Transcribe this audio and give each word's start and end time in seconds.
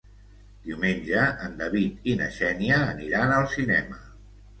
Diumenge 0.67 1.19
en 1.47 1.53
David 1.59 2.09
i 2.13 2.15
na 2.21 2.29
Xènia 2.37 2.79
aniran 2.95 3.35
al 3.37 3.47
cinema. 3.53 4.01